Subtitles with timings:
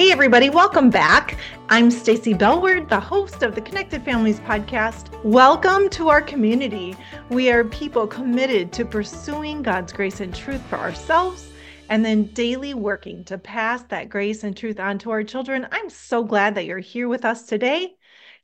[0.00, 1.36] Hey everybody, welcome back.
[1.68, 5.12] I'm Stacy Bellward, the host of the Connected Families podcast.
[5.24, 6.96] Welcome to our community.
[7.28, 11.50] We are people committed to pursuing God's grace and truth for ourselves
[11.90, 15.68] and then daily working to pass that grace and truth on to our children.
[15.70, 17.94] I'm so glad that you're here with us today.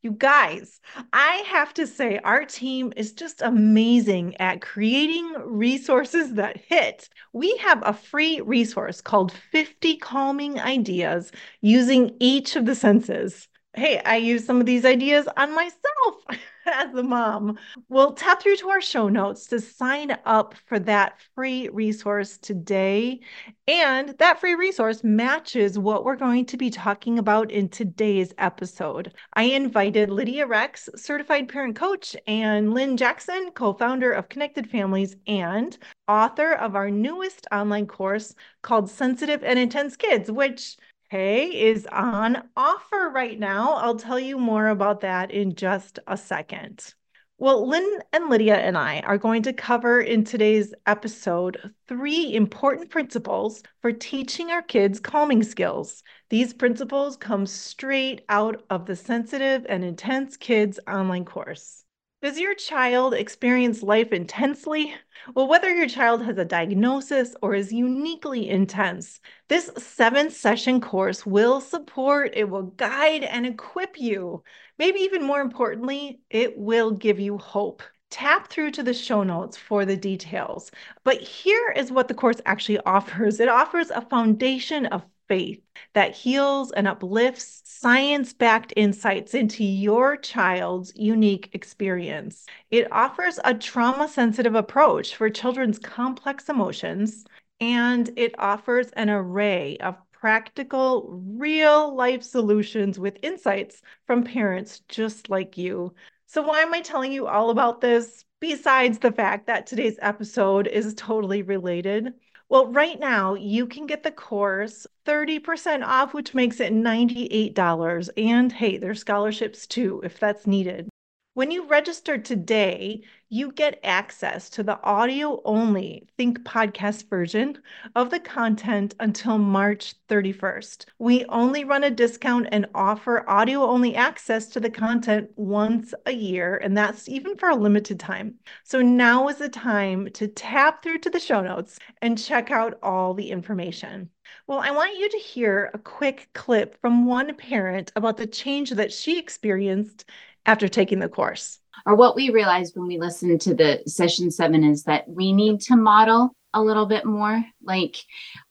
[0.07, 0.79] You guys,
[1.13, 7.09] I have to say, our team is just amazing at creating resources that hit.
[7.33, 13.49] We have a free resource called 50 Calming Ideas using each of the senses.
[13.75, 16.15] Hey, I use some of these ideas on myself.
[16.67, 17.59] as the mom.
[17.89, 23.21] Well, tap through to our show notes to sign up for that free resource today.
[23.69, 29.13] And that free resource matches what we're going to be talking about in today's episode.
[29.35, 35.17] I invited Lydia Rex, certified parent coach, and Lynne Jackson, co founder of Connected Families
[35.27, 35.77] and
[36.09, 40.77] author of our newest online course called Sensitive and Intense Kids, which
[41.09, 43.75] Hey is on offer right now.
[43.75, 46.95] I'll tell you more about that in just a second.
[47.39, 52.91] Well, Lynne and Lydia and I are going to cover in today's episode three important
[52.91, 56.03] principles for teaching our kids calming skills.
[56.29, 61.86] These principles come straight out of the Sensitive and Intense Kids online course.
[62.23, 64.95] Does your child experience life intensely?
[65.35, 71.25] Well, whether your child has a diagnosis or is uniquely intense, this seven session course
[71.25, 74.43] will support, it will guide and equip you.
[74.79, 77.83] Maybe even more importantly, it will give you hope.
[78.11, 80.71] Tap through to the show notes for the details.
[81.05, 85.61] But here is what the course actually offers it offers a foundation of faith
[85.93, 92.47] that heals and uplifts science backed insights into your child's unique experience.
[92.71, 97.25] It offers a trauma sensitive approach for children's complex emotions,
[97.61, 105.29] and it offers an array of practical, real life solutions with insights from parents just
[105.31, 105.95] like you.
[106.27, 108.25] So, why am I telling you all about this?
[108.41, 112.15] Besides the fact that today's episode is totally related.
[112.49, 118.11] Well, right now you can get the course 30% off, which makes it $98.
[118.17, 120.89] And hey, there's scholarships too, if that's needed.
[121.37, 127.59] When you register today, you get access to the audio only Think podcast version
[127.95, 130.87] of the content until March 31st.
[130.99, 136.13] We only run a discount and offer audio only access to the content once a
[136.13, 138.37] year, and that's even for a limited time.
[138.65, 142.79] So now is the time to tap through to the show notes and check out
[142.83, 144.09] all the information.
[144.47, 148.71] Well, I want you to hear a quick clip from one parent about the change
[148.71, 150.07] that she experienced
[150.47, 151.59] after taking the course?
[151.85, 155.61] Or what we realized when we listened to the session seven is that we need
[155.63, 157.97] to model a little bit more, like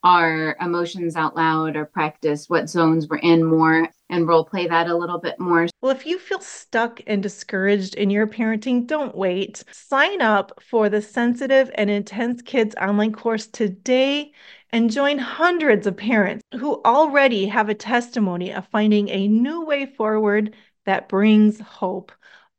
[0.03, 4.87] our emotions out loud or practice what zones we're in more and role play that
[4.87, 5.67] a little bit more.
[5.81, 9.63] Well, if you feel stuck and discouraged in your parenting, don't wait.
[9.71, 14.31] Sign up for the Sensitive and Intense Kids online course today
[14.71, 19.87] and join hundreds of parents who already have a testimony of finding a new way
[19.87, 22.11] forward that brings hope.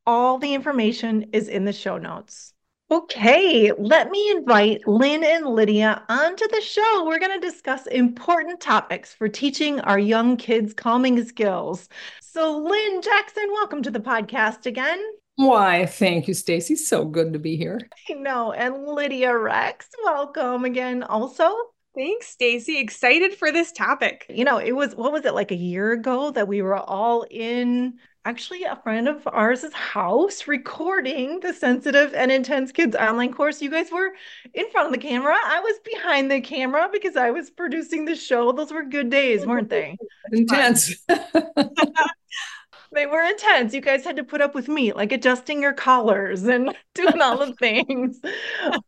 [0.07, 2.53] All the information is in the show notes.
[2.89, 7.05] Okay, let me invite Lynne and Lydia onto the show.
[7.05, 11.89] We're going to discuss important topics for teaching our young kids calming skills.
[12.21, 15.03] So, Lynne Jackson, welcome to the podcast again.
[15.35, 16.77] Why, thank you, Stacy.
[16.77, 17.81] So good to be here.
[18.09, 18.53] I know.
[18.53, 21.53] And Lydia Rex, welcome again also.
[21.97, 22.79] Thanks, Stacy.
[22.79, 24.27] Excited for this topic.
[24.29, 27.27] You know, it was what was it like a year ago that we were all
[27.31, 33.63] in actually a friend of ours' house recording the sensitive and intense kids online course.
[33.63, 34.11] You guys were
[34.53, 35.37] in front of the camera.
[35.45, 38.51] I was behind the camera because I was producing the show.
[38.51, 39.97] Those were good days, weren't they?
[40.33, 40.93] Intense.
[42.93, 43.73] they were intense.
[43.73, 47.39] You guys had to put up with me, like adjusting your collars and doing all
[47.39, 48.21] the things.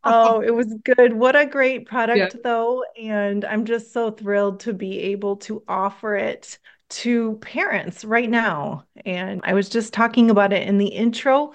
[0.03, 1.13] oh, it was good.
[1.13, 2.41] What a great product, yeah.
[2.43, 2.85] though.
[3.01, 6.59] And I'm just so thrilled to be able to offer it
[6.91, 8.85] to parents right now.
[9.05, 11.53] And I was just talking about it in the intro.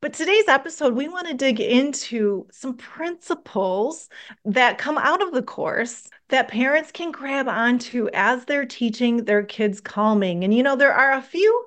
[0.00, 4.08] But today's episode, we want to dig into some principles
[4.44, 9.44] that come out of the course that parents can grab onto as they're teaching their
[9.44, 10.42] kids calming.
[10.42, 11.66] And, you know, there are a few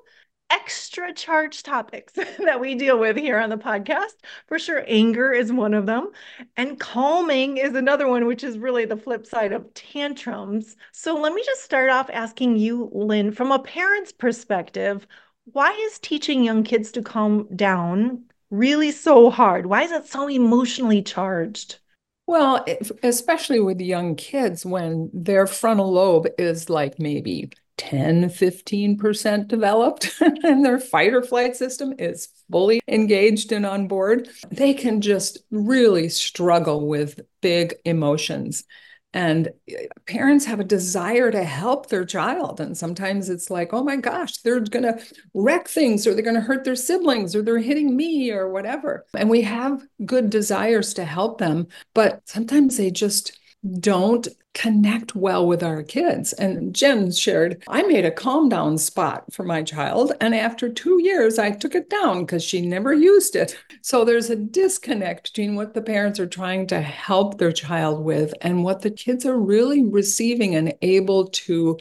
[0.50, 4.14] extra charged topics that we deal with here on the podcast.
[4.46, 6.10] For sure, anger is one of them,
[6.56, 10.76] and calming is another one, which is really the flip side of tantrums.
[10.92, 15.06] So, let me just start off asking you, Lynne, from a parent's perspective,
[15.52, 19.66] why is teaching young kids to calm down really so hard?
[19.66, 21.78] Why is it so emotionally charged?
[22.26, 22.64] Well,
[23.04, 30.64] especially with young kids, when their frontal lobe is like maybe 10, 15% developed and
[30.64, 36.08] their fight or flight system is fully engaged and on board, they can just really
[36.08, 38.64] struggle with big emotions.
[39.12, 42.60] And eh, parents have a desire to help their child.
[42.60, 45.02] And sometimes it's like, oh my gosh, they're going to
[45.34, 49.06] wreck things or they're going to hurt their siblings or they're hitting me or whatever.
[49.14, 53.38] And we have good desires to help them, but sometimes they just
[53.80, 56.32] don't connect well with our kids.
[56.32, 60.12] And Jen shared, I made a calm down spot for my child.
[60.18, 63.54] And after two years, I took it down because she never used it.
[63.82, 68.32] So there's a disconnect between what the parents are trying to help their child with
[68.40, 71.78] and what the kids are really receiving and able to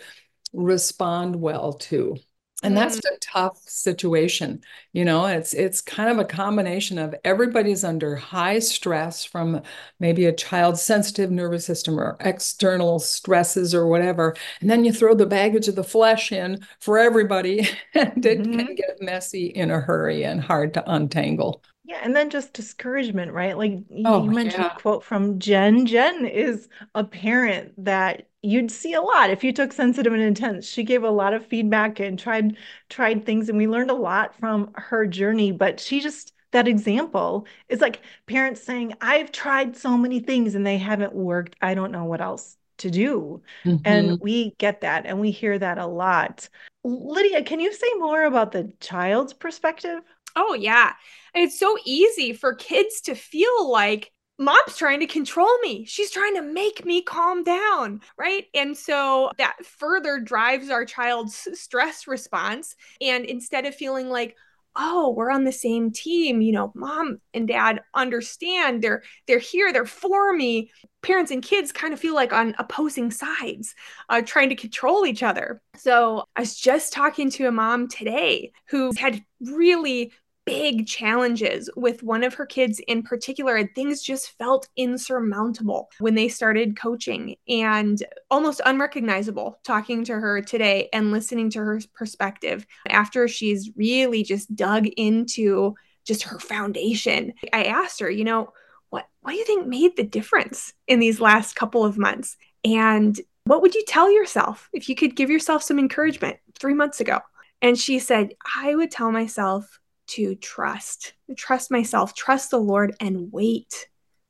[0.52, 2.18] respond well to
[2.66, 4.62] and that's a tough situation
[4.94, 9.62] you know it's it's kind of a combination of everybody's under high stress from
[10.00, 15.14] maybe a child's sensitive nervous system or external stresses or whatever and then you throw
[15.14, 17.60] the baggage of the flesh in for everybody
[17.94, 18.58] and it mm-hmm.
[18.60, 23.32] can get messy in a hurry and hard to untangle yeah, and then just discouragement,
[23.32, 23.56] right?
[23.56, 24.76] Like oh, you mentioned yeah.
[24.76, 25.86] a quote from Jen.
[25.86, 30.68] Jen is a parent that you'd see a lot if you took sensitive and intense.
[30.68, 32.58] She gave a lot of feedback and tried
[32.90, 37.46] tried things and we learned a lot from her journey, but she just that example
[37.70, 41.56] is like parents saying, "I've tried so many things and they haven't worked.
[41.62, 43.82] I don't know what else to do." Mm-hmm.
[43.86, 46.50] And we get that and we hear that a lot.
[46.84, 50.02] Lydia, can you say more about the child's perspective?
[50.36, 50.94] Oh, yeah.
[51.34, 55.86] It's so easy for kids to feel like mom's trying to control me.
[55.86, 58.46] She's trying to make me calm down, right?
[58.54, 62.76] And so that further drives our child's stress response.
[63.02, 64.36] And instead of feeling like,
[64.78, 69.72] oh we're on the same team you know mom and dad understand they're they're here
[69.72, 70.70] they're for me
[71.02, 73.74] parents and kids kind of feel like on opposing sides
[74.10, 78.52] uh, trying to control each other so i was just talking to a mom today
[78.68, 80.12] who had really
[80.46, 86.16] big challenges with one of her kids in particular, and things just felt insurmountable when
[86.16, 92.66] they started coaching and almost unrecognizable talking to her today and listening to her perspective
[92.88, 95.74] after she's really just dug into
[96.06, 97.34] just her foundation.
[97.52, 98.54] I asked her, you know,
[98.90, 102.38] what what do you think made the difference in these last couple of months?
[102.64, 107.00] And what would you tell yourself if you could give yourself some encouragement 3 months
[107.00, 107.20] ago?
[107.62, 113.32] And she said, I would tell myself to trust, trust myself, trust the Lord, and
[113.32, 113.88] wait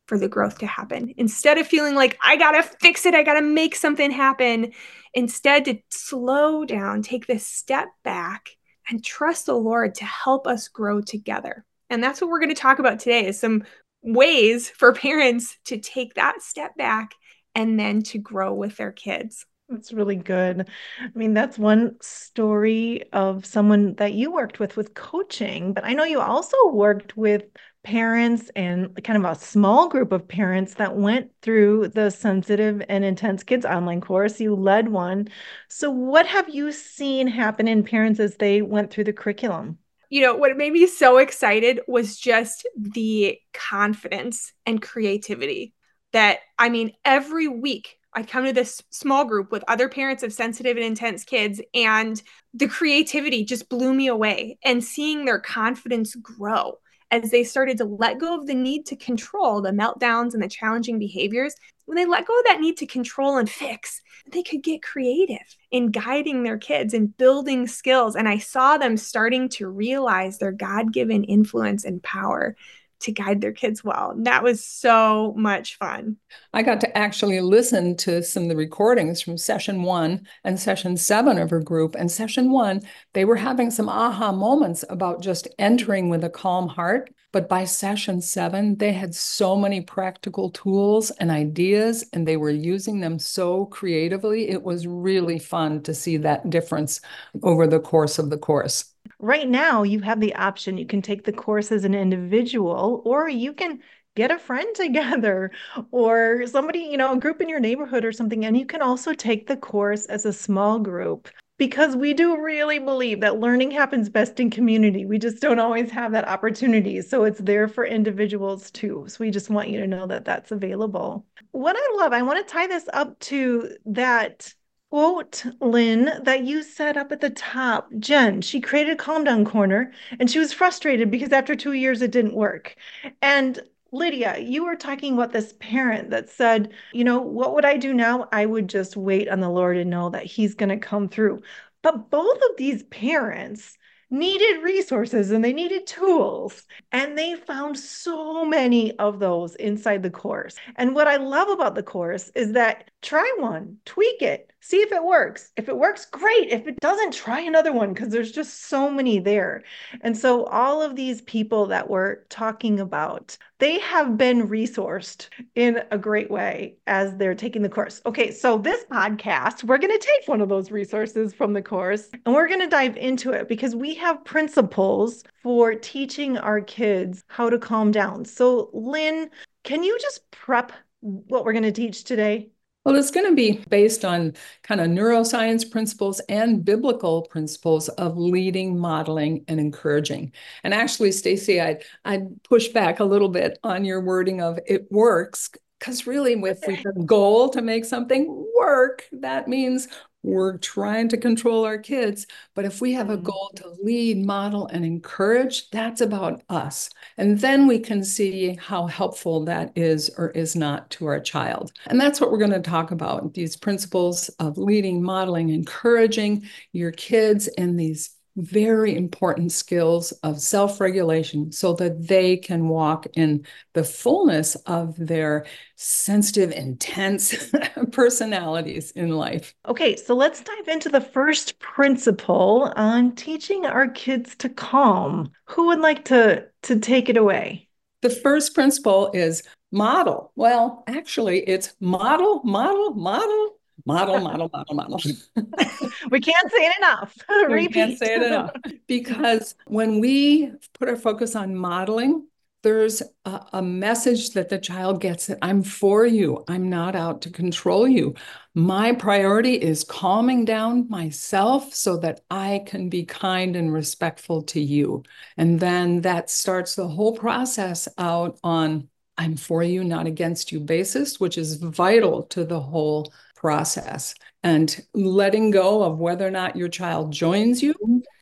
[0.08, 1.14] for the growth to happen.
[1.18, 4.72] Instead of feeling like I got to fix it, I got to make something happen,
[5.14, 8.50] instead to slow down, take this step back
[8.90, 11.66] and trust the Lord to help us grow together.
[11.90, 13.64] And that's what we're going to talk about today is some
[14.02, 17.12] ways for parents to take that step back
[17.56, 19.46] and then to grow with their kids.
[19.68, 20.70] That's really good.
[21.02, 25.94] I mean, that's one story of someone that you worked with with coaching, but I
[25.94, 27.46] know you also worked with
[27.84, 33.04] parents and kind of a small group of parents that went through the sensitive and
[33.04, 34.40] intense kids online course.
[34.40, 35.30] You led one.
[35.68, 39.80] So, what have you seen happen in parents as they went through the curriculum?
[40.12, 45.74] You know, what made me so excited was just the confidence and creativity
[46.14, 50.32] that, I mean, every week I'd come to this small group with other parents of
[50.32, 52.22] sensitive and intense kids, and
[52.54, 54.58] the creativity just blew me away.
[54.64, 56.80] And seeing their confidence grow
[57.12, 60.48] as they started to let go of the need to control the meltdowns and the
[60.48, 64.02] challenging behaviors, when they let go of that need to control and fix,
[64.32, 68.16] they could get creative in guiding their kids and building skills.
[68.16, 72.56] And I saw them starting to realize their God given influence and power
[73.02, 74.12] to guide their kids well.
[74.12, 76.18] And that was so much fun.
[76.54, 80.98] I got to actually listen to some of the recordings from session one and session
[80.98, 81.96] seven of her group.
[81.96, 82.82] And session one,
[83.14, 87.12] they were having some aha moments about just entering with a calm heart.
[87.32, 92.50] But by session seven, they had so many practical tools and ideas, and they were
[92.50, 94.48] using them so creatively.
[94.48, 97.02] It was really fun to see that difference
[97.44, 98.95] over the course of the course.
[99.20, 100.78] Right now, you have the option.
[100.78, 103.80] You can take the course as an individual, or you can
[104.16, 105.52] get a friend together
[105.92, 108.46] or somebody, you know, a group in your neighborhood or something.
[108.46, 112.80] And you can also take the course as a small group because we do really
[112.80, 115.06] believe that learning happens best in community.
[115.06, 117.02] We just don't always have that opportunity.
[117.02, 119.06] So it's there for individuals too.
[119.08, 121.26] So we just want you to know that that's available.
[121.52, 124.54] What I love, I want to tie this up to that
[124.96, 127.90] quote, Lynne, that you set up at the top.
[128.00, 132.02] Jen, she created a calm down corner and she was frustrated because after two years
[132.02, 132.78] it didn't work.
[133.22, 133.60] And
[133.92, 137.94] Lydia, you were talking about this parent that said, you know, what would I do
[137.94, 138.30] now?
[138.32, 141.42] I would just wait on the Lord and know that He's going to come through.
[141.82, 143.78] But both of these parents
[144.10, 146.64] needed resources and they needed tools.
[146.94, 150.56] And they found so many of those inside the course.
[150.78, 154.92] And what I love about the course is that try one, tweak it, see if
[154.92, 155.52] it works.
[155.56, 156.50] If it works, great.
[156.50, 159.64] If it doesn't, try another one because there's just so many there.
[160.02, 165.84] And so, all of these people that we're talking about, they have been resourced in
[165.92, 168.02] a great way as they're taking the course.
[168.08, 172.10] Okay, so this podcast, we're going to take one of those resources from the course
[172.26, 177.24] and we're going to dive into it because we have principles for teaching our kids
[177.28, 178.26] how to calm down.
[178.26, 179.30] So, Lynne,
[179.64, 182.50] can you just prep what we're going to teach today?
[182.86, 188.16] Well, it's going to be based on kind of neuroscience principles and biblical principles of
[188.16, 190.32] leading, modeling, and encouraging.
[190.64, 194.92] And actually, Stacy, I'd, I'd push back a little bit on your wording of it
[194.92, 195.50] works
[195.80, 199.88] because really if we have a goal to make something work that means
[200.26, 202.26] we're trying to control our kids.
[202.56, 203.26] But if we have a mm-hmm.
[203.26, 206.90] goal to lead, model, and encourage, that's about us.
[207.18, 211.72] And then we can see how helpful that is or is not to our child.
[211.88, 216.92] And that's what we're going to talk about these principles of leading, modeling, encouraging your
[216.92, 223.46] kids in these very important skills of self regulation so that they can walk in
[223.74, 227.54] the fullness of their sensitive, intense
[227.92, 229.54] personalities in life.
[229.68, 235.32] Okay, so let's dive into the first principle on teaching our kids to calm.
[235.46, 237.70] Who would like to, to take it away?
[238.02, 240.32] The first principle is model.
[240.36, 245.00] Well, actually, it's model, model, model, model, model, model, model.
[246.12, 247.18] we can't say it enough.
[247.50, 248.52] we can't say it enough.
[248.88, 252.28] Because when we put our focus on modeling,
[252.66, 256.44] there's a, a, message that the child gets that I'm for you.
[256.48, 258.16] I'm not out to control you.
[258.56, 264.60] My priority is calming down myself so that I can be kind and respectful to
[264.60, 265.04] you.
[265.38, 270.60] And then that starts the whole process out on I'm for you, not against you
[270.60, 274.16] basis, which is vital to the whole process.
[274.44, 277.74] And letting go of whether or not your child joins you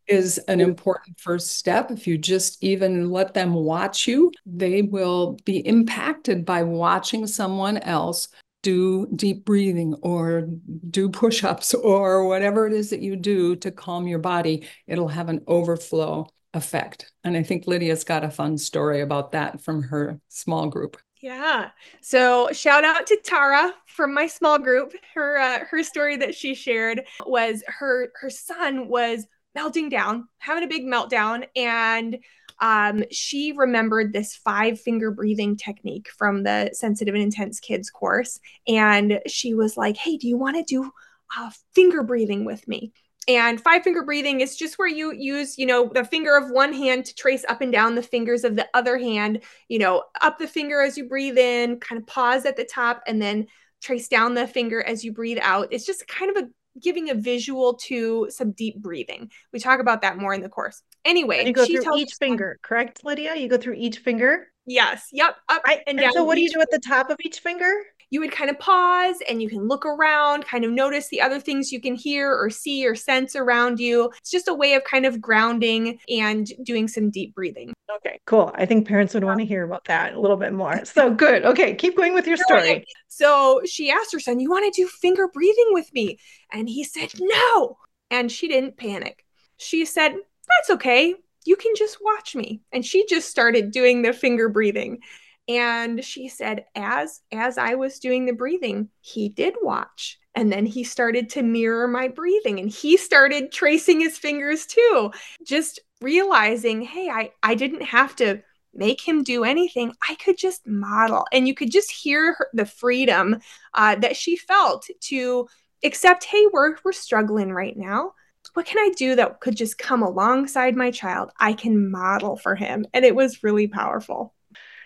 [0.08, 1.92] is an important first step.
[1.92, 7.78] If you just even let them watch you, they will be impacted by watching someone
[7.78, 8.28] else
[8.62, 10.48] do deep breathing or
[10.90, 14.66] do push ups or whatever it is that you do to calm your body.
[14.88, 17.12] It'll have an overflow effect.
[17.24, 20.98] And I think Lydia's got a fun story about that from her small group.
[21.24, 21.70] Yeah.
[22.02, 24.92] So shout out to Tara from my small group.
[25.16, 29.26] Her uh, her story that she shared was her her son was
[29.56, 32.18] melting down, having a big meltdown, and
[32.60, 38.42] um, she remembered this five finger breathing technique from the sensitive and intense kids course,
[38.68, 40.92] and she was like, "Hey, do you want to do
[41.38, 42.92] uh, finger breathing with me?"
[43.28, 46.74] And five finger breathing is just where you use, you know, the finger of one
[46.74, 50.38] hand to trace up and down the fingers of the other hand, you know, up
[50.40, 53.48] the finger as you breathe in, kind of pause at the top, and then
[53.82, 55.68] trace down the finger as you breathe out.
[55.72, 56.48] It's just kind of a
[56.80, 59.30] giving a visual to some deep breathing.
[59.52, 60.82] We talk about that more in the course.
[61.06, 63.36] Anyway, and you go through each finger, correct, Lydia?
[63.36, 64.48] You go through each finger?
[64.66, 65.08] Yes.
[65.12, 65.36] Yep.
[65.50, 65.82] Up right.
[65.88, 66.14] and, and down.
[66.14, 67.72] So what do you do at the top of each finger?
[68.14, 71.40] You would kind of pause and you can look around, kind of notice the other
[71.40, 74.12] things you can hear or see or sense around you.
[74.20, 77.74] It's just a way of kind of grounding and doing some deep breathing.
[77.98, 78.52] Okay, cool.
[78.54, 80.86] I think parents would want to hear about that a little bit more.
[80.86, 81.44] So good.
[81.44, 82.86] Okay, keep going with your story.
[83.08, 86.20] So she asked her son, You want to do finger breathing with me?
[86.52, 87.78] And he said, No.
[88.12, 89.26] And she didn't panic.
[89.58, 91.16] She said, That's okay.
[91.46, 92.62] You can just watch me.
[92.72, 95.00] And she just started doing the finger breathing
[95.48, 100.66] and she said as as i was doing the breathing he did watch and then
[100.66, 105.12] he started to mirror my breathing and he started tracing his fingers too
[105.46, 108.42] just realizing hey i i didn't have to
[108.74, 112.66] make him do anything i could just model and you could just hear her, the
[112.66, 113.38] freedom
[113.76, 115.48] uh, that she felt to
[115.84, 118.14] accept hey we're we're struggling right now
[118.54, 121.32] what can I do that could just come alongside my child?
[121.40, 122.86] I can model for him.
[122.94, 124.34] And it was really powerful.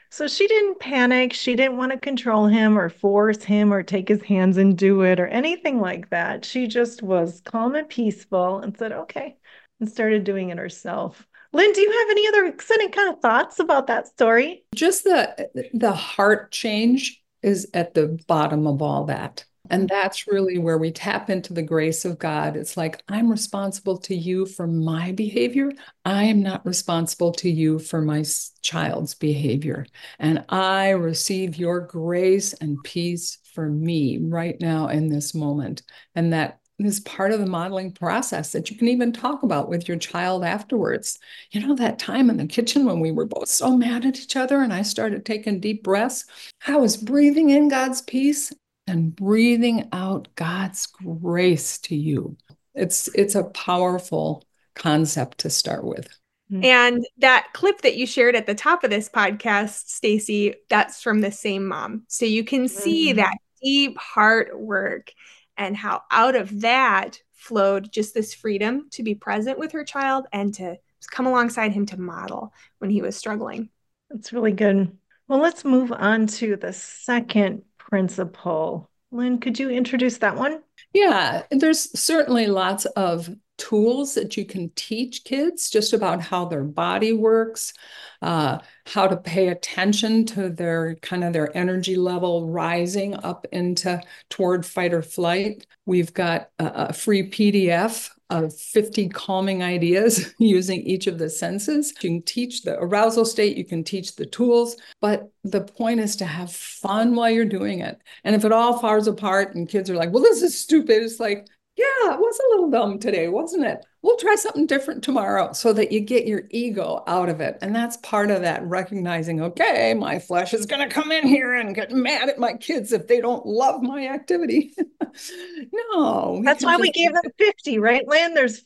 [0.09, 1.33] So she didn't panic.
[1.33, 5.01] She didn't want to control him or force him or take his hands and do
[5.01, 6.45] it or anything like that.
[6.45, 9.35] She just was calm and peaceful and said, okay,
[9.79, 11.27] and started doing it herself.
[11.53, 14.63] Lynne, do you have any other exciting kind of thoughts about that story?
[14.75, 19.45] Just the the heart change is at the bottom of all that.
[19.69, 22.55] And that's really where we tap into the grace of God.
[22.55, 25.71] It's like, I'm responsible to you for my behavior.
[26.05, 28.24] I am not responsible to you for my
[28.62, 29.86] child's behavior.
[30.19, 35.83] And I receive your grace and peace for me right now in this moment.
[36.15, 39.88] And that is part of the modeling process that you can even talk about with
[39.88, 41.17] your child afterwards.
[41.51, 44.36] You know, that time in the kitchen when we were both so mad at each
[44.36, 46.25] other and I started taking deep breaths,
[46.67, 48.53] I was breathing in God's peace
[48.88, 52.38] and breathing out God's grace to you.
[52.74, 54.44] It's it's a powerful
[54.75, 56.08] concept to start with.
[56.51, 56.63] Mm-hmm.
[56.63, 61.20] And that clip that you shared at the top of this podcast, Stacy, that's from
[61.20, 62.03] the same mom.
[62.08, 63.17] So you can see mm-hmm.
[63.17, 65.12] that deep heart work
[65.58, 70.27] and how out of that flowed just this freedom to be present with her child
[70.32, 70.77] and to
[71.12, 73.70] come alongside him to model when he was struggling.
[74.10, 74.98] That's really good.
[75.27, 78.89] Well, let's move on to the second principle.
[79.12, 80.62] Lynne, could you introduce that one?
[80.94, 86.63] Yeah, there's certainly lots of tools that you can teach kids just about how their
[86.63, 87.74] body works,
[88.22, 94.00] uh, how to pay attention to their kind of their energy level rising up into
[94.29, 95.65] toward fight or flight.
[95.86, 101.89] We've got a, a free PDF of 50 calming ideas using each of the senses.
[101.91, 106.15] You can teach the arousal state, you can teach the tools, but the point is
[106.17, 108.00] to have fun while you're doing it.
[108.24, 111.19] And if it all falls apart and kids are like, well, this is stupid, it's
[111.19, 113.86] like, yeah, it was a little dumb today, wasn't it?
[114.07, 117.57] We'll try something different tomorrow so that you get your ego out of it.
[117.61, 121.53] And that's part of that recognizing, okay, my flesh is going to come in here
[121.55, 124.73] and get mad at my kids if they don't love my activity.
[125.93, 126.41] no.
[126.41, 128.33] That's why we gave them 50, right, Lynne?
[128.33, 128.63] There's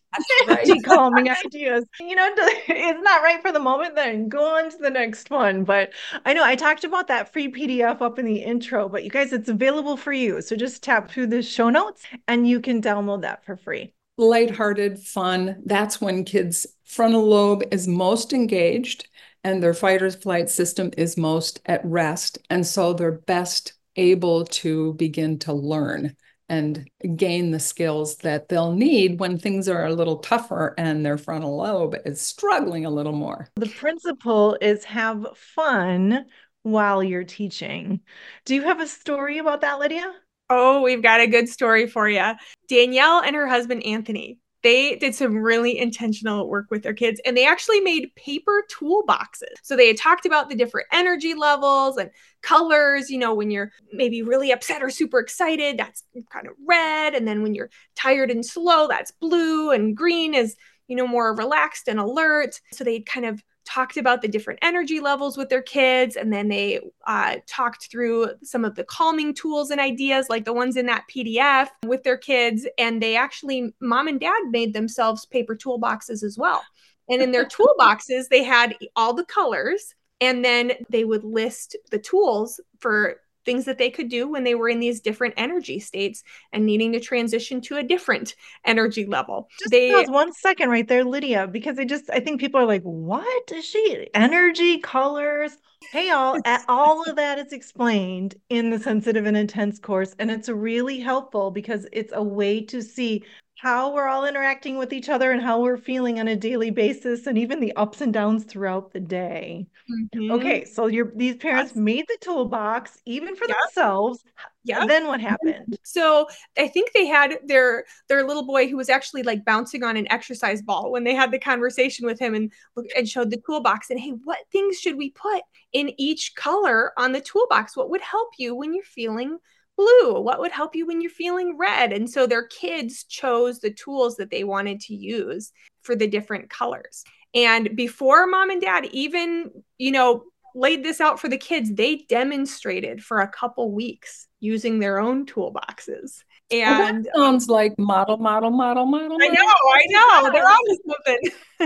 [0.47, 0.83] 50 right.
[0.85, 1.85] calming ideas.
[1.99, 5.63] You know, it's not right for the moment, then go on to the next one.
[5.63, 5.89] But
[6.23, 9.33] I know I talked about that free PDF up in the intro, but you guys,
[9.33, 10.39] it's available for you.
[10.43, 13.91] So just tap through the show notes and you can download that for free
[14.29, 15.61] lighthearted, fun.
[15.65, 19.07] That's when kids' frontal lobe is most engaged
[19.43, 22.37] and their fight or flight system is most at rest.
[22.49, 26.15] And so they're best able to begin to learn
[26.47, 31.17] and gain the skills that they'll need when things are a little tougher and their
[31.17, 33.47] frontal lobe is struggling a little more.
[33.55, 36.25] The principle is have fun
[36.63, 38.01] while you're teaching.
[38.45, 40.13] Do you have a story about that, Lydia?
[40.53, 42.33] Oh, we've got a good story for you.
[42.67, 47.37] Danielle and her husband Anthony, they did some really intentional work with their kids and
[47.37, 49.55] they actually made paper toolboxes.
[49.63, 52.09] So they had talked about the different energy levels and
[52.41, 53.09] colors.
[53.09, 57.15] You know, when you're maybe really upset or super excited, that's kind of red.
[57.15, 59.71] And then when you're tired and slow, that's blue.
[59.71, 60.57] And green is,
[60.89, 62.59] you know, more relaxed and alert.
[62.73, 66.47] So they kind of talked about the different energy levels with their kids and then
[66.47, 70.85] they uh, talked through some of the calming tools and ideas like the ones in
[70.85, 76.23] that pdf with their kids and they actually mom and dad made themselves paper toolboxes
[76.23, 76.63] as well.
[77.09, 77.45] And in their
[77.79, 83.65] toolboxes they had all the colors and then they would list the tools for things
[83.65, 86.99] that they could do when they were in these different energy states and needing to
[86.99, 89.49] transition to a different energy level.
[89.59, 92.83] Just they one second right there, Lydia, because I just I think people are like,
[92.83, 94.09] what is she?
[94.13, 95.57] Energy, colors.
[95.91, 100.15] Hey all all of that is explained in the sensitive and intense course.
[100.19, 103.23] And it's really helpful because it's a way to see
[103.61, 107.27] how we're all interacting with each other and how we're feeling on a daily basis
[107.27, 109.67] and even the ups and downs throughout the day.
[109.87, 110.31] Mm-hmm.
[110.31, 113.55] Okay, so your these parents made the toolbox even for yep.
[113.63, 114.23] themselves.
[114.63, 114.87] Yeah.
[114.87, 115.77] Then what happened?
[115.83, 119.95] So I think they had their their little boy who was actually like bouncing on
[119.95, 122.51] an exercise ball when they had the conversation with him and
[122.97, 127.11] and showed the toolbox and hey, what things should we put in each color on
[127.11, 127.77] the toolbox?
[127.77, 129.37] What would help you when you're feeling
[129.77, 130.19] blue?
[130.19, 131.93] What would help you when you're feeling red?
[131.93, 136.49] And so their kids chose the tools that they wanted to use for the different
[136.49, 137.03] colors.
[137.33, 141.97] And before mom and dad even, you know, laid this out for the kids, they
[142.09, 146.23] demonstrated for a couple weeks using their own toolboxes.
[146.51, 149.17] And well, sounds like model, model, model, model.
[149.21, 150.31] I know, I know.
[150.33, 150.79] They're always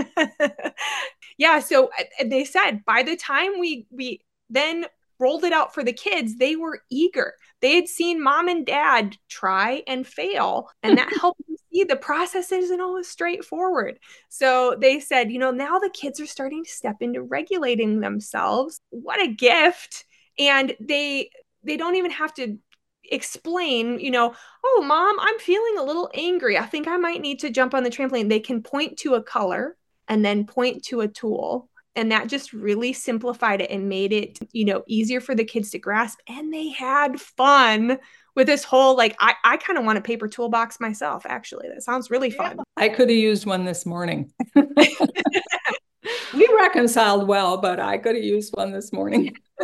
[0.04, 0.72] moving.
[1.38, 1.58] yeah.
[1.58, 4.86] So uh, they said by the time we we then
[5.18, 7.34] rolled it out for the kids, they were eager.
[7.66, 11.96] They had seen mom and dad try and fail, and that helped them see the
[11.96, 13.98] process isn't always straightforward.
[14.28, 18.80] So they said, you know, now the kids are starting to step into regulating themselves.
[18.90, 20.04] What a gift.
[20.38, 21.30] And they
[21.64, 22.56] they don't even have to
[23.02, 24.32] explain, you know,
[24.64, 26.56] oh, mom, I'm feeling a little angry.
[26.56, 28.28] I think I might need to jump on the trampoline.
[28.28, 29.76] They can point to a color
[30.06, 34.38] and then point to a tool and that just really simplified it and made it
[34.52, 37.98] you know easier for the kids to grasp and they had fun
[38.36, 41.68] with this whole like I, I kind of want a paper toolbox myself, actually.
[41.68, 42.60] That sounds really fun.
[42.76, 44.30] I could have used one this morning.
[44.54, 49.34] we reconciled well, but I could have used one this morning.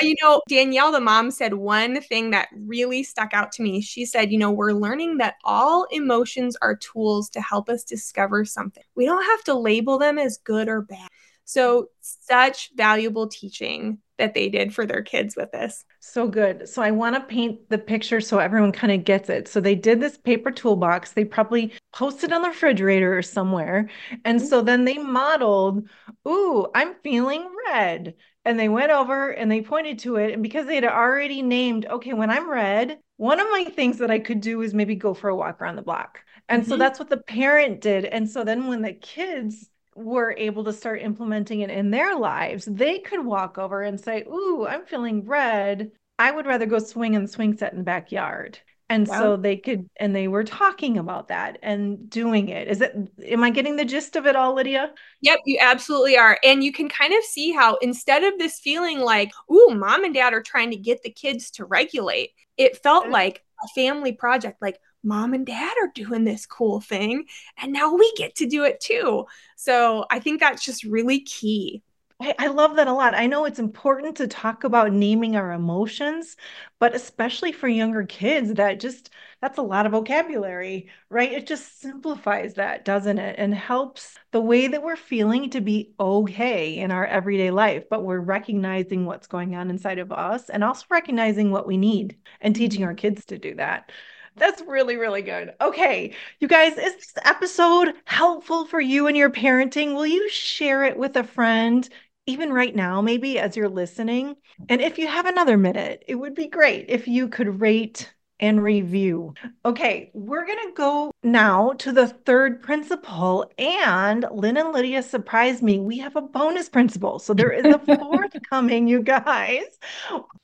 [0.00, 3.80] you know, Danielle, the mom, said one thing that really stuck out to me.
[3.80, 8.44] She said, you know, we're learning that all emotions are tools to help us discover
[8.44, 8.84] something.
[8.94, 11.08] We don't have to label them as good or bad.
[11.46, 15.84] So, such valuable teaching that they did for their kids with this.
[16.00, 16.68] So good.
[16.68, 19.46] So, I want to paint the picture so everyone kind of gets it.
[19.46, 21.12] So, they did this paper toolbox.
[21.12, 23.88] They probably posted on the refrigerator or somewhere.
[24.24, 25.88] And so then they modeled,
[26.28, 28.14] Ooh, I'm feeling red.
[28.44, 30.32] And they went over and they pointed to it.
[30.32, 34.10] And because they had already named, okay, when I'm red, one of my things that
[34.10, 36.20] I could do is maybe go for a walk around the block.
[36.48, 36.70] And mm-hmm.
[36.70, 38.04] so that's what the parent did.
[38.04, 42.66] And so then when the kids were able to start implementing it in their lives,
[42.66, 45.90] they could walk over and say, Ooh, I'm feeling red.
[46.18, 48.58] I would rather go swing in the swing set in the backyard.
[48.88, 49.18] And wow.
[49.18, 52.68] so they could, and they were talking about that and doing it.
[52.68, 54.92] Is it, am I getting the gist of it all, Lydia?
[55.22, 56.38] Yep, you absolutely are.
[56.44, 60.14] And you can kind of see how instead of this feeling like, ooh, mom and
[60.14, 64.62] dad are trying to get the kids to regulate, it felt like a family project.
[64.62, 67.24] Like, mom and dad are doing this cool thing
[67.58, 69.24] and now we get to do it too
[69.56, 71.82] so i think that's just really key
[72.20, 73.14] I, I love that a lot.
[73.14, 76.36] I know it's important to talk about naming our emotions,
[76.78, 79.10] but especially for younger kids, that just
[79.42, 81.30] that's a lot of vocabulary, right?
[81.30, 83.36] It just simplifies that, doesn't it?
[83.38, 88.02] And helps the way that we're feeling to be okay in our everyday life, but
[88.04, 92.56] we're recognizing what's going on inside of us and also recognizing what we need and
[92.56, 93.92] teaching our kids to do that.
[94.36, 95.54] That's really, really good.
[95.60, 99.94] Okay, you guys, is this episode helpful for you and your parenting?
[99.94, 101.88] Will you share it with a friend,
[102.26, 104.36] even right now, maybe as you're listening?
[104.68, 108.62] And if you have another minute, it would be great if you could rate and
[108.62, 109.34] review.
[109.64, 113.50] Okay, we're going to go now to the third principle.
[113.58, 115.78] And Lynne and Lydia surprised me.
[115.78, 117.18] We have a bonus principle.
[117.18, 119.64] So there is a fourth coming, you guys.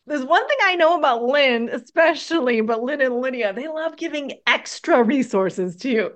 [0.07, 4.33] There's one thing I know about Lynne, especially, but Lynne and Lydia, they love giving
[4.47, 6.11] extra resources to you.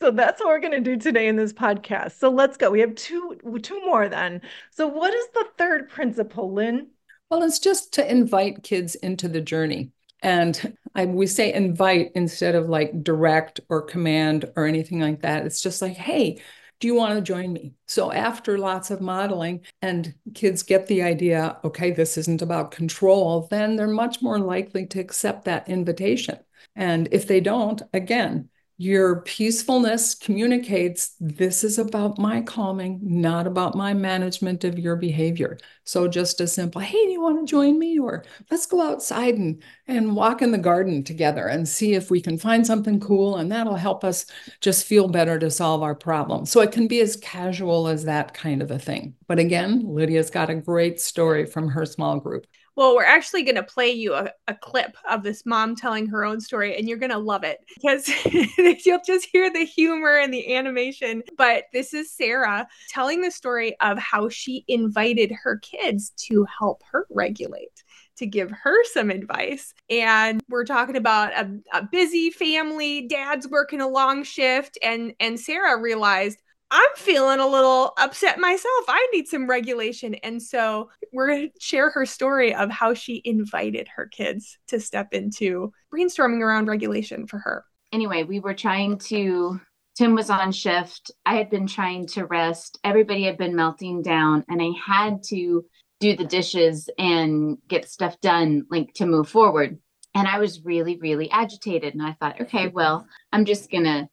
[0.00, 2.18] So that's what we're going to do today in this podcast.
[2.18, 2.70] So let's go.
[2.70, 4.40] We have two two more then.
[4.70, 6.88] So what is the third principle, Lynne?
[7.30, 9.92] Well, it's just to invite kids into the journey.
[10.22, 15.46] And I, we say invite instead of like direct or command or anything like that.
[15.46, 16.40] It's just like, hey,
[16.78, 17.74] do you want to join me?
[17.86, 23.48] So, after lots of modeling and kids get the idea, okay, this isn't about control,
[23.50, 26.38] then they're much more likely to accept that invitation.
[26.76, 28.49] And if they don't, again,
[28.80, 35.58] your peacefulness communicates this is about my calming, not about my management of your behavior.
[35.84, 37.98] So just a simple, hey, do you want to join me?
[37.98, 42.22] Or let's go outside and, and walk in the garden together and see if we
[42.22, 43.36] can find something cool.
[43.36, 44.24] And that'll help us
[44.62, 46.46] just feel better to solve our problem.
[46.46, 49.14] So it can be as casual as that kind of a thing.
[49.28, 52.46] But again, Lydia's got a great story from her small group.
[52.76, 56.24] Well, we're actually going to play you a, a, clip of this mom telling her
[56.24, 58.08] own story, and you're going to love it because
[58.86, 61.22] you'll just hear the humor and the animation.
[61.36, 66.82] But this is Sarah telling the story of how she invited her kids to help
[66.90, 67.82] her regulate
[68.20, 69.74] to give her some advice.
[69.88, 75.40] And we're talking about a, a busy family, dad's working a long shift, and and
[75.40, 76.38] Sarah realized,
[76.70, 78.84] I'm feeling a little upset myself.
[78.88, 80.14] I need some regulation.
[80.16, 84.78] And so we're going to share her story of how she invited her kids to
[84.78, 87.64] step into brainstorming around regulation for her.
[87.92, 89.60] Anyway, we were trying to,
[89.96, 91.10] Tim was on shift.
[91.26, 92.78] I had been trying to rest.
[92.84, 95.64] Everybody had been melting down, and I had to
[95.98, 99.78] do the dishes and get stuff done, like to move forward.
[100.14, 101.94] And I was really, really agitated.
[101.94, 104.08] And I thought, okay, well, I'm just going to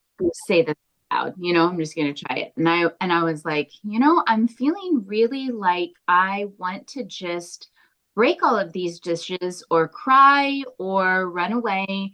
[0.47, 0.75] say this
[1.11, 2.53] out you know i'm just going to try it.
[2.57, 7.03] And i and i was like you know i'm feeling really like i want to
[7.03, 7.69] just
[8.15, 12.13] break all of these dishes or cry or run away.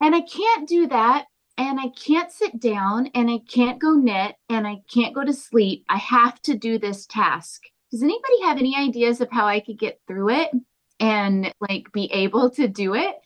[0.00, 4.34] And i can't do that and i can't sit down and i can't go knit
[4.48, 5.84] and i can't go to sleep.
[5.88, 7.62] I have to do this task.
[7.90, 10.50] Does anybody have any ideas of how i could get through it
[11.00, 13.16] and like be able to do it?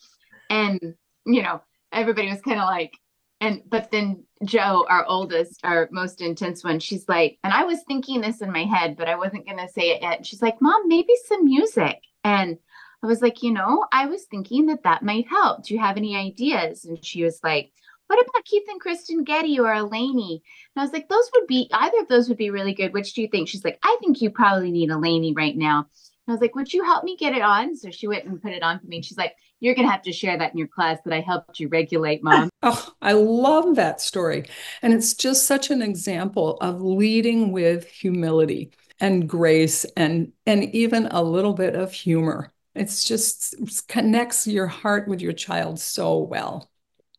[0.50, 0.78] And
[1.24, 1.62] you know
[1.92, 2.92] everybody was kind of like
[3.42, 7.80] and but then Joe, our oldest, our most intense one, she's like, and I was
[7.86, 10.24] thinking this in my head, but I wasn't gonna say it yet.
[10.24, 11.98] She's like, Mom, maybe some music.
[12.22, 12.56] And
[13.02, 15.64] I was like, you know, I was thinking that that might help.
[15.64, 16.84] Do you have any ideas?
[16.84, 17.72] And she was like,
[18.06, 20.40] what about Keith and Kristyn Getty or Eleni?
[20.74, 22.92] And I was like, those would be either of those would be really good.
[22.92, 23.48] Which do you think?
[23.48, 25.86] She's like, I think you probably need Eleni right now.
[26.32, 27.76] I I was like, Would you help me get it on?
[27.76, 28.96] So she went and put it on for me.
[28.96, 31.20] And she's like, You're going to have to share that in your class that I
[31.20, 32.48] helped you regulate, mom.
[32.62, 34.46] oh, I love that story.
[34.80, 41.06] And it's just such an example of leading with humility and grace and, and even
[41.08, 42.50] a little bit of humor.
[42.74, 46.70] It's just it connects your heart with your child so well.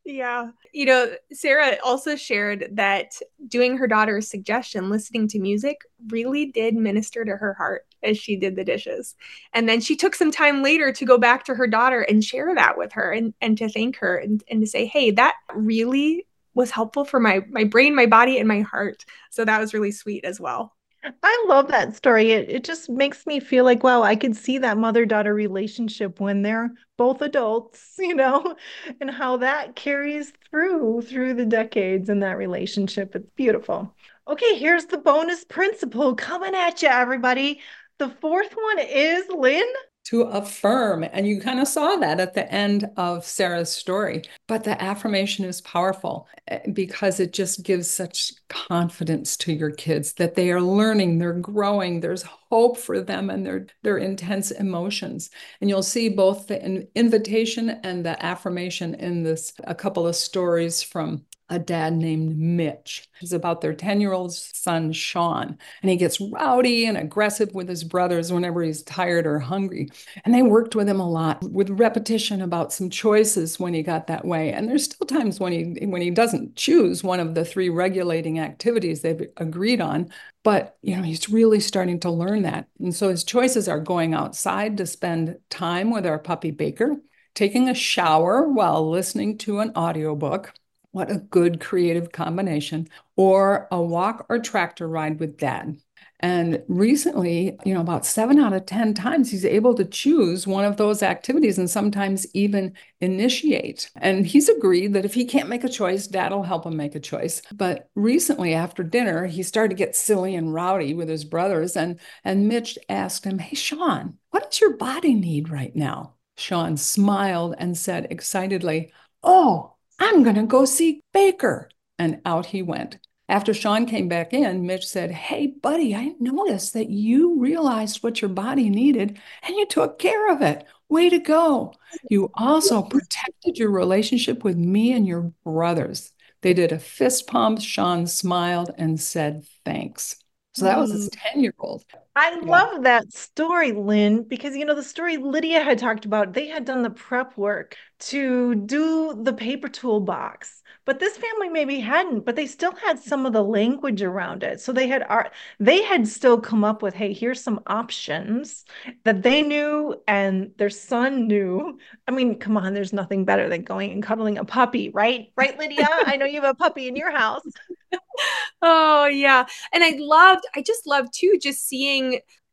[0.05, 0.49] Yeah.
[0.73, 3.13] You know, Sarah also shared that
[3.47, 8.35] doing her daughter's suggestion, listening to music, really did minister to her heart as she
[8.35, 9.15] did the dishes.
[9.53, 12.53] And then she took some time later to go back to her daughter and share
[12.55, 16.25] that with her and, and to thank her and, and to say, hey, that really
[16.53, 19.05] was helpful for my my brain, my body, and my heart.
[19.31, 20.75] So that was really sweet as well.
[21.21, 22.31] I love that story.
[22.31, 26.21] It, it just makes me feel like, wow, I could see that mother daughter relationship
[26.21, 28.55] when they're both adults, you know,
[29.01, 33.15] and how that carries through through the decades in that relationship.
[33.15, 33.93] It's beautiful.
[34.25, 37.59] Okay, here's the bonus principle coming at you, everybody.
[37.99, 39.73] The fourth one is Lynne
[40.05, 41.05] to affirm.
[41.11, 44.23] And you kind of saw that at the end of Sarah's story.
[44.47, 50.13] But the affirmation is powerful eh, because it just gives such confidence to your kids
[50.13, 55.31] that they are learning, they're growing, there's hope for them and their, their intense emotions.
[55.59, 60.83] And you'll see both the invitation and the affirmation in this, a couple of stories
[60.83, 63.07] from a dad named Mitch.
[63.21, 65.57] It's about their 10 year old son, Sean.
[65.81, 69.89] And he gets rowdy and aggressive with his brothers whenever he's tired or hungry.
[70.23, 74.07] And they worked with him a lot with repetition about some choices when he got
[74.07, 74.53] that way.
[74.53, 78.39] And there's still times when he when he doesn't choose one of the three regulating
[78.39, 80.09] activities they've agreed on.
[80.43, 82.67] But you know, he's really starting to learn that.
[82.79, 86.97] And so his choices are going outside to spend time with our puppy Baker,
[87.33, 90.53] taking a shower while listening to an audiobook
[90.93, 92.87] what a good creative combination.
[93.17, 95.77] Or a walk or tractor ride with dad.
[96.23, 100.63] And recently, you know, about seven out of 10 times, he's able to choose one
[100.63, 103.91] of those activities and sometimes even initiate.
[103.97, 106.95] And he's agreed that if he can't make a choice, dad will help him make
[106.95, 107.41] a choice.
[107.51, 111.75] But recently, after dinner, he started to get silly and rowdy with his brothers.
[111.75, 116.13] And, and Mitch asked him, Hey, Sean, what does your body need right now?
[116.37, 121.69] Sean smiled and said excitedly, Oh, I'm going to go see Baker.
[121.99, 122.97] And out he went.
[123.29, 128.21] After Sean came back in, Mitch said, Hey, buddy, I noticed that you realized what
[128.21, 130.65] your body needed and you took care of it.
[130.89, 131.73] Way to go.
[132.09, 136.11] You also protected your relationship with me and your brothers.
[136.41, 137.61] They did a fist pump.
[137.61, 140.17] Sean smiled and said, Thanks.
[140.53, 141.17] So that was his mm.
[141.31, 141.83] 10 year old.
[142.15, 142.41] I yeah.
[142.45, 146.65] love that story, Lynne, because you know the story Lydia had talked about, they had
[146.65, 150.61] done the prep work to do the paper toolbox.
[150.85, 154.59] But this family maybe hadn't, but they still had some of the language around it.
[154.59, 158.65] So they had art, they had still come up with, hey, here's some options
[159.05, 161.79] that they knew and their son knew.
[162.05, 165.31] I mean, come on, there's nothing better than going and cuddling a puppy, right?
[165.37, 165.87] Right, Lydia?
[166.05, 167.43] I know you have a puppy in your house.
[168.61, 169.45] oh yeah.
[169.71, 172.02] And I loved, I just loved too, just seeing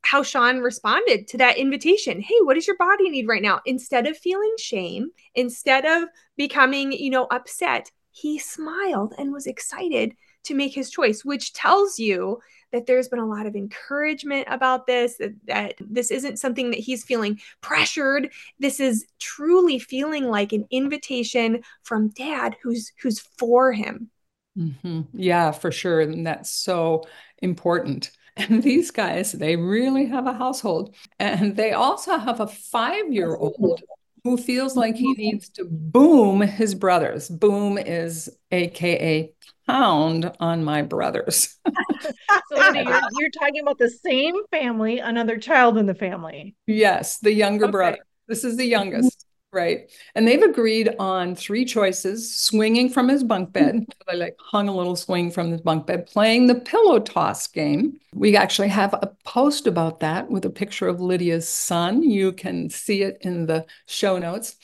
[0.03, 2.21] how Sean responded to that invitation.
[2.21, 3.61] Hey, what does your body need right now?
[3.67, 10.15] Instead of feeling shame, instead of becoming, you know, upset, he smiled and was excited
[10.45, 12.41] to make his choice, which tells you
[12.73, 16.79] that there's been a lot of encouragement about this, that, that this isn't something that
[16.79, 18.33] he's feeling pressured.
[18.59, 24.11] This is truly feeling like an invitation from dad who's who's for him.
[24.57, 25.03] Mm-hmm.
[25.13, 26.01] Yeah, for sure.
[26.01, 27.05] And that's so
[27.43, 28.11] important.
[28.37, 30.95] And these guys, they really have a household.
[31.19, 33.83] And they also have a five year old
[34.25, 37.29] who feels like he needs to boom his brothers.
[37.29, 39.33] Boom is AKA
[39.66, 41.59] pound on my brothers.
[41.66, 46.55] so you're, you're, talking about the same family, another child in the family.
[46.66, 47.73] Yes, the younger okay.
[47.73, 47.99] brother.
[48.27, 49.27] This is the youngest.
[49.53, 49.91] Right.
[50.15, 53.53] And they've agreed on three choices swinging from his bunk hmm.
[53.53, 53.85] bed.
[53.89, 57.47] So they like hung a little swing from his bunk bed, playing the pillow toss
[57.49, 57.99] game.
[58.15, 62.03] We actually have a post about that with a picture of Lydia's son.
[62.03, 64.57] You can see it in the show notes.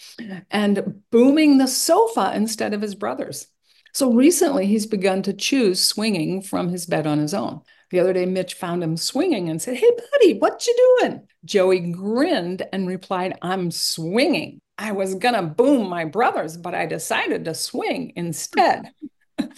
[0.51, 3.49] And booming the sofa instead of his brother's.
[3.93, 7.63] So recently he's begun to choose swinging from his bed on his own.
[7.91, 11.27] The other day, Mitch found him swinging and said, Hey, buddy, what you doing?
[11.45, 14.61] Joey grinned and replied, I'm swinging.
[14.79, 18.93] I was going to boom my brothers, but I decided to swing instead.
[19.39, 19.53] and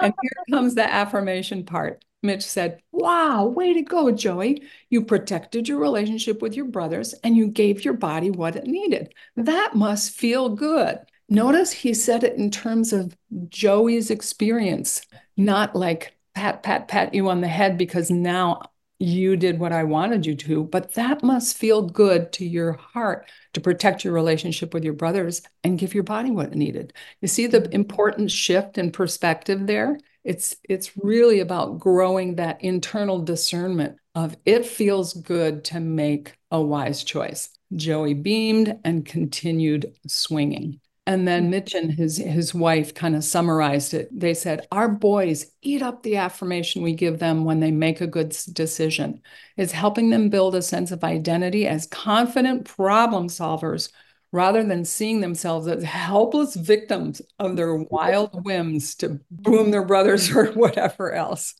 [0.00, 2.04] here comes the affirmation part.
[2.22, 4.62] Mitch said, Wow, way to go, Joey.
[4.90, 9.14] You protected your relationship with your brothers and you gave your body what it needed.
[9.36, 10.98] That must feel good.
[11.28, 13.16] Notice he said it in terms of
[13.48, 15.02] Joey's experience,
[15.36, 18.62] not like pat, pat, pat you on the head because now
[18.98, 23.28] you did what I wanted you to, but that must feel good to your heart
[23.52, 26.92] to protect your relationship with your brothers and give your body what it needed.
[27.20, 29.98] You see the important shift in perspective there?
[30.24, 36.60] It's it's really about growing that internal discernment of it feels good to make a
[36.60, 37.50] wise choice.
[37.74, 40.80] Joey beamed and continued swinging.
[41.08, 44.08] And then Mitch and his his wife kind of summarized it.
[44.18, 48.06] They said, "Our boys eat up the affirmation we give them when they make a
[48.08, 49.22] good decision.
[49.56, 53.90] It's helping them build a sense of identity as confident problem solvers
[54.36, 60.30] rather than seeing themselves as helpless victims of their wild whims to boom their brothers
[60.36, 61.54] or whatever else."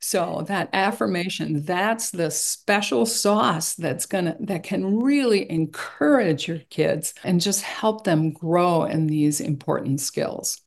[0.00, 7.14] So that affirmation, that's the special sauce that's gonna that can really encourage your kids
[7.22, 10.61] and just help them grow in these important skills.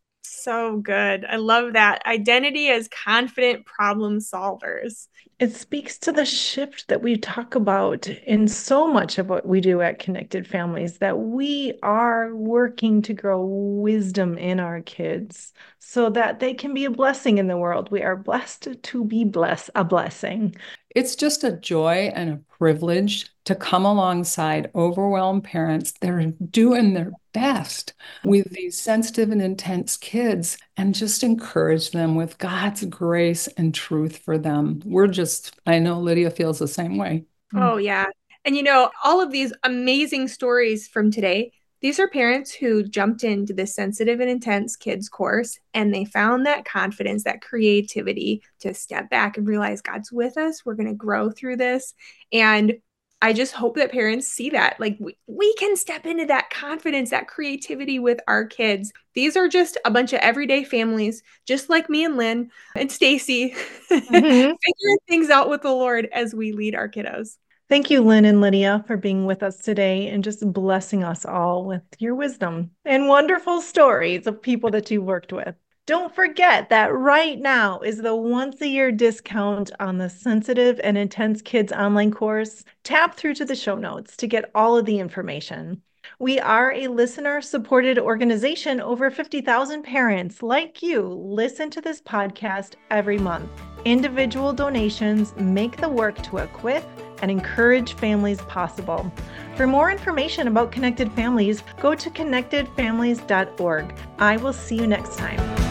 [0.45, 1.25] So good.
[1.25, 2.05] I love that.
[2.05, 8.47] Identity as confident problem solvers it speaks to the shift that we talk about in
[8.47, 13.45] so much of what we do at Connected Families that we are working to grow
[13.45, 17.91] wisdom in our kids so that they can be a blessing in the world.
[17.91, 20.55] We are blessed to be bless a blessing.
[20.95, 26.93] It's just a joy and a privilege to come alongside overwhelmed parents that are doing
[26.93, 33.47] their best with these sensitive and intense kids and just encourage them with God's grace
[33.47, 34.81] and truth for them.
[34.83, 37.25] We're just, I know Lydia feels the same way.
[37.53, 37.61] Mm.
[37.61, 38.05] Oh, yeah.
[38.45, 43.23] And you know, all of these amazing stories from today, these are parents who jumped
[43.23, 48.73] into the sensitive and intense kids course and they found that confidence, that creativity to
[48.73, 50.65] step back and realize God's with us.
[50.65, 51.93] We're going to grow through this.
[52.31, 52.77] And
[53.25, 54.79] I just hope that parents see that.
[54.79, 58.93] Like we, we can step into that confidence, that creativity with our kids.
[59.15, 63.49] These are just a bunch of everyday families, just like me and Lynne and Stacy,
[63.91, 64.11] mm-hmm.
[64.11, 67.37] figuring things out with the Lord as we lead our kiddos.
[67.67, 71.65] Thank you, Lynne and Lydia, for being with us today and just blessing us all
[71.65, 75.55] with your wisdom and wonderful stories of people that you worked with.
[75.87, 80.97] Don't forget that right now is the once a year discount on the Sensitive and
[80.97, 82.63] Intense Kids online course.
[82.83, 85.83] Tap through to the show notes to get all of the information.
[86.17, 88.81] We are a listener supported organization.
[88.81, 93.51] Over 50,000 parents like you listen to this podcast every month.
[93.85, 96.83] Individual donations make the work to equip
[97.21, 99.11] and encourage families possible.
[99.55, 103.95] For more information about Connected Families, go to connectedfamilies.org.
[104.17, 105.64] I will see you next time.